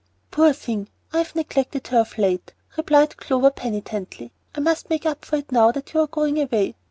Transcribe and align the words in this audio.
"Poor 0.31 0.51
thing. 0.51 0.89
I've 1.13 1.35
neglected 1.35 1.89
her 1.89 1.99
of 1.99 2.17
late," 2.17 2.55
replied 2.75 3.17
Clover, 3.17 3.51
penitently. 3.51 4.31
"I 4.55 4.59
must 4.59 4.89
make 4.89 5.05
up 5.05 5.23
for 5.23 5.35
it 5.35 5.51
now 5.51 5.71
that 5.73 5.93
you 5.93 5.99
are 5.99 6.07
going 6.07 6.41
away. 6.41 6.73